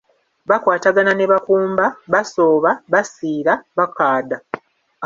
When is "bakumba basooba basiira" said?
1.31-3.53